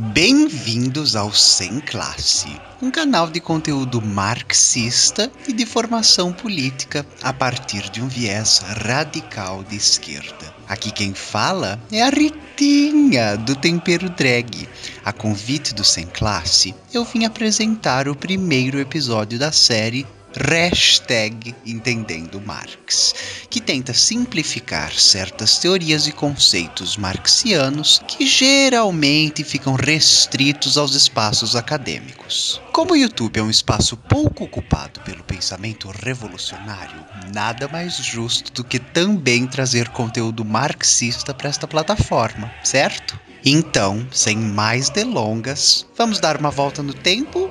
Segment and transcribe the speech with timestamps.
[0.00, 2.46] Bem-vindos ao Sem Classe,
[2.80, 9.64] um canal de conteúdo marxista e de formação política a partir de um viés radical
[9.64, 10.54] de esquerda.
[10.68, 14.68] Aqui quem fala é a Ritinha do Tempero Drag.
[15.04, 20.06] A convite do Sem Classe, eu vim apresentar o primeiro episódio da série
[20.36, 23.14] Hashtag Entendendo Marx,
[23.48, 32.60] que tenta simplificar certas teorias e conceitos marxianos que geralmente ficam restritos aos espaços acadêmicos.
[32.72, 38.62] Como o YouTube é um espaço pouco ocupado pelo pensamento revolucionário, nada mais justo do
[38.62, 43.18] que também trazer conteúdo marxista para esta plataforma, certo?
[43.44, 47.50] Então, sem mais delongas, vamos dar uma volta no tempo?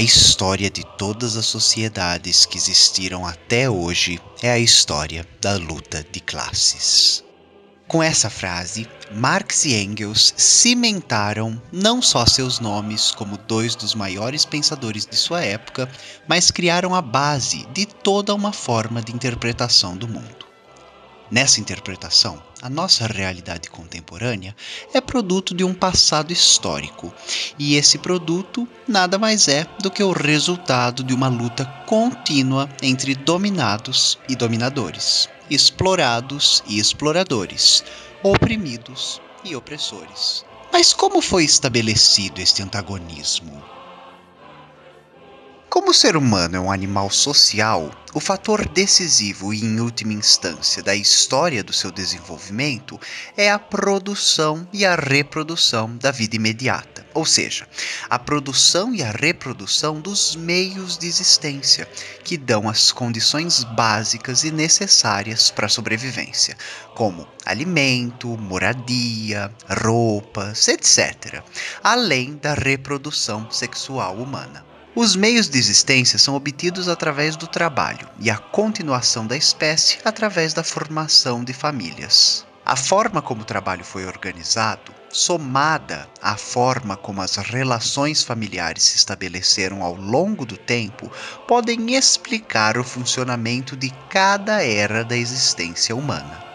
[0.00, 6.02] A história de todas as sociedades que existiram até hoje é a história da luta
[6.10, 7.22] de classes.
[7.86, 14.46] Com essa frase, Marx e Engels cimentaram não só seus nomes como dois dos maiores
[14.46, 15.86] pensadores de sua época,
[16.26, 20.49] mas criaram a base de toda uma forma de interpretação do mundo.
[21.30, 24.54] Nessa interpretação, a nossa realidade contemporânea
[24.92, 27.14] é produto de um passado histórico,
[27.56, 33.14] e esse produto nada mais é do que o resultado de uma luta contínua entre
[33.14, 37.84] dominados e dominadores, explorados e exploradores,
[38.24, 40.44] oprimidos e opressores.
[40.72, 43.79] Mas como foi estabelecido este antagonismo?
[45.90, 50.84] Como o ser humano é um animal social, o fator decisivo e, em última instância,
[50.84, 52.96] da história do seu desenvolvimento
[53.36, 57.66] é a produção e a reprodução da vida imediata, ou seja,
[58.08, 61.88] a produção e a reprodução dos meios de existência
[62.22, 66.56] que dão as condições básicas e necessárias para a sobrevivência,
[66.94, 71.42] como alimento, moradia, roupas, etc.,
[71.82, 74.69] além da reprodução sexual humana.
[74.94, 80.52] Os meios de existência são obtidos através do trabalho e a continuação da espécie através
[80.52, 82.44] da formação de famílias.
[82.66, 88.96] A forma como o trabalho foi organizado, somada à forma como as relações familiares se
[88.96, 91.10] estabeleceram ao longo do tempo,
[91.46, 96.49] podem explicar o funcionamento de cada era da existência humana.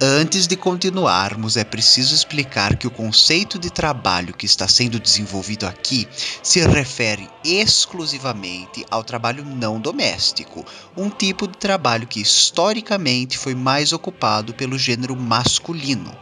[0.00, 5.66] Antes de continuarmos, é preciso explicar que o conceito de trabalho que está sendo desenvolvido
[5.66, 6.06] aqui
[6.40, 10.64] se refere exclusivamente ao trabalho não doméstico,
[10.96, 16.16] um tipo de trabalho que historicamente foi mais ocupado pelo gênero masculino.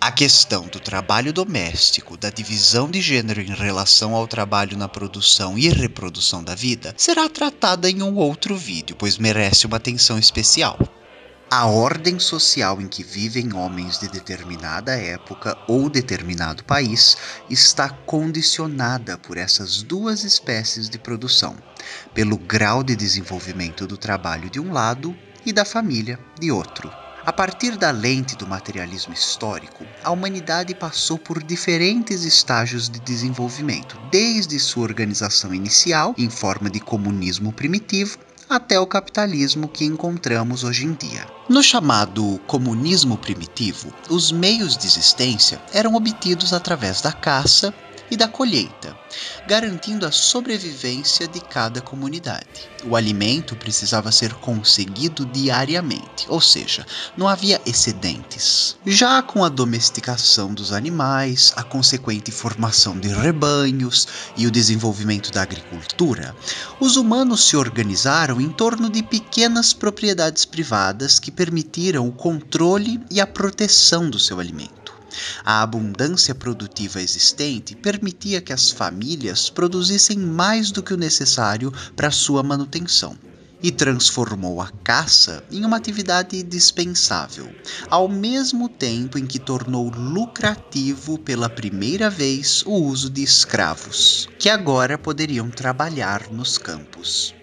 [0.00, 5.56] A questão do trabalho doméstico, da divisão de gênero em relação ao trabalho na produção
[5.56, 10.76] e reprodução da vida, será tratada em um outro vídeo, pois merece uma atenção especial.
[11.54, 17.14] A ordem social em que vivem homens de determinada época ou determinado país
[17.50, 21.54] está condicionada por essas duas espécies de produção,
[22.14, 25.14] pelo grau de desenvolvimento do trabalho de um lado
[25.44, 26.90] e da família de outro.
[27.22, 34.00] A partir da lente do materialismo histórico, a humanidade passou por diferentes estágios de desenvolvimento,
[34.10, 38.18] desde sua organização inicial, em forma de comunismo primitivo,
[38.52, 41.26] até o capitalismo que encontramos hoje em dia.
[41.48, 47.74] No chamado comunismo primitivo, os meios de existência eram obtidos através da caça
[48.12, 48.94] e da colheita,
[49.46, 52.68] garantindo a sobrevivência de cada comunidade.
[52.84, 56.86] O alimento precisava ser conseguido diariamente, ou seja,
[57.16, 58.76] não havia excedentes.
[58.84, 64.06] Já com a domesticação dos animais, a consequente formação de rebanhos
[64.36, 66.36] e o desenvolvimento da agricultura,
[66.78, 73.22] os humanos se organizaram em torno de pequenas propriedades privadas que permitiram o controle e
[73.22, 74.81] a proteção do seu alimento.
[75.44, 82.10] A abundância produtiva existente permitia que as famílias produzissem mais do que o necessário para
[82.10, 83.16] sua manutenção
[83.62, 87.54] e transformou a caça em uma atividade dispensável,
[87.88, 94.48] ao mesmo tempo em que tornou lucrativo pela primeira vez o uso de escravos, que
[94.48, 97.34] agora poderiam trabalhar nos campos.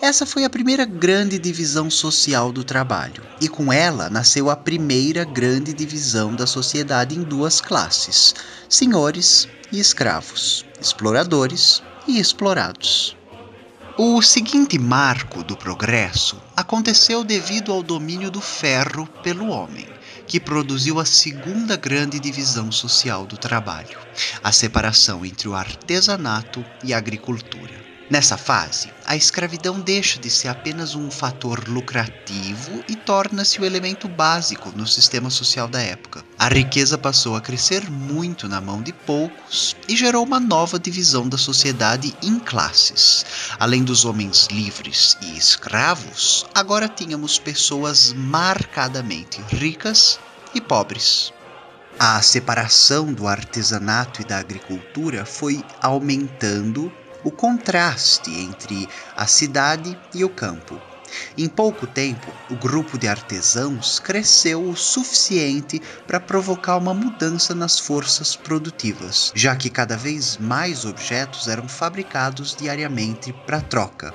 [0.00, 5.24] Essa foi a primeira grande divisão social do trabalho, e com ela nasceu a primeira
[5.24, 8.34] grande divisão da sociedade em duas classes:
[8.68, 13.16] senhores e escravos, exploradores e explorados.
[13.98, 19.86] O seguinte marco do progresso aconteceu devido ao domínio do ferro pelo homem,
[20.26, 23.98] que produziu a segunda grande divisão social do trabalho,
[24.44, 27.85] a separação entre o artesanato e a agricultura.
[28.08, 34.06] Nessa fase, a escravidão deixa de ser apenas um fator lucrativo e torna-se o elemento
[34.06, 36.24] básico no sistema social da época.
[36.38, 41.28] A riqueza passou a crescer muito na mão de poucos e gerou uma nova divisão
[41.28, 43.26] da sociedade em classes.
[43.58, 50.20] Além dos homens livres e escravos, agora tínhamos pessoas marcadamente ricas
[50.54, 51.32] e pobres.
[51.98, 56.92] A separação do artesanato e da agricultura foi aumentando
[57.26, 60.80] o contraste entre a cidade e o campo.
[61.36, 67.80] Em pouco tempo, o grupo de artesãos cresceu o suficiente para provocar uma mudança nas
[67.80, 74.14] forças produtivas, já que cada vez mais objetos eram fabricados diariamente para troca,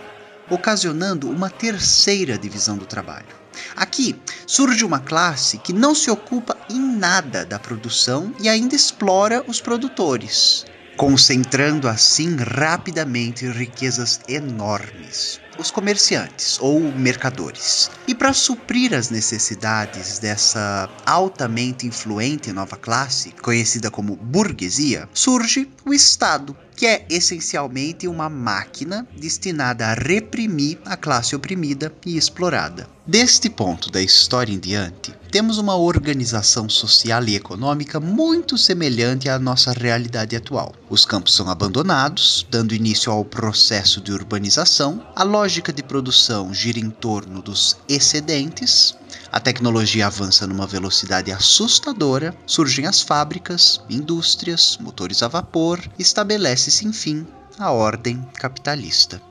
[0.50, 3.36] ocasionando uma terceira divisão do trabalho.
[3.76, 4.18] Aqui
[4.48, 9.60] surge uma classe que não se ocupa em nada da produção e ainda explora os
[9.60, 10.66] produtores
[11.02, 15.42] concentrando assim rapidamente riquezas enormes.
[15.62, 17.92] Os comerciantes ou mercadores.
[18.08, 25.94] E para suprir as necessidades dessa altamente influente nova classe, conhecida como burguesia, surge o
[25.94, 32.90] Estado, que é essencialmente uma máquina destinada a reprimir a classe oprimida e explorada.
[33.06, 39.38] Deste ponto da história em diante, temos uma organização social e econômica muito semelhante à
[39.38, 40.74] nossa realidade atual.
[40.90, 46.80] Os campos são abandonados, dando início ao processo de urbanização, a lógica de produção gira
[46.80, 48.96] em torno dos excedentes,
[49.30, 57.28] a tecnologia avança numa velocidade assustadora, surgem as fábricas, indústrias, motores a vapor, estabelece-se, enfim,
[57.60, 59.22] a ordem capitalista.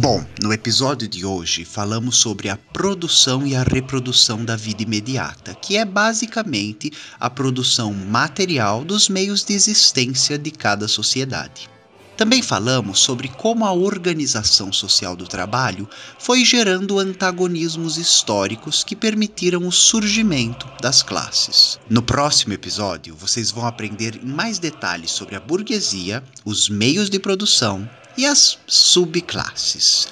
[0.00, 5.52] Bom, no episódio de hoje falamos sobre a produção e a reprodução da vida imediata,
[5.52, 11.68] que é basicamente a produção material dos meios de existência de cada sociedade.
[12.16, 15.86] Também falamos sobre como a organização social do trabalho
[16.18, 21.78] foi gerando antagonismos históricos que permitiram o surgimento das classes.
[21.90, 27.86] No próximo episódio, vocês vão aprender mais detalhes sobre a burguesia, os meios de produção
[28.16, 30.08] e as subclasses.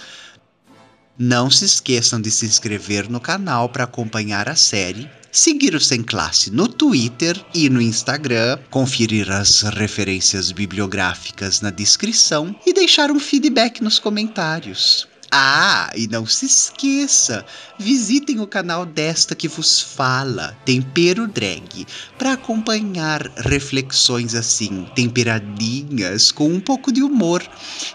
[1.18, 6.02] Não se esqueçam de se inscrever no canal para acompanhar a série, seguir o Sem
[6.02, 13.18] Classe no Twitter e no Instagram, conferir as referências bibliográficas na descrição e deixar um
[13.18, 15.08] feedback nos comentários.
[15.30, 17.44] Ah, e não se esqueça,
[17.78, 21.86] visitem o canal desta que vos fala, Tempero Drag,
[22.16, 27.46] para acompanhar reflexões assim, temperadinhas, com um pouco de humor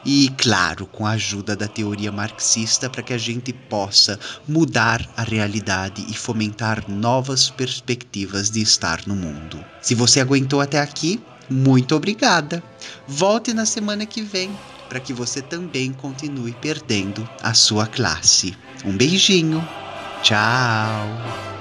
[0.05, 5.23] e, claro, com a ajuda da teoria marxista para que a gente possa mudar a
[5.23, 9.65] realidade e fomentar novas perspectivas de estar no mundo.
[9.81, 11.19] Se você aguentou até aqui,
[11.49, 12.63] muito obrigada.
[13.07, 14.51] Volte na semana que vem
[14.89, 18.55] para que você também continue perdendo a sua classe.
[18.85, 19.67] Um beijinho.
[20.21, 21.52] Tchau.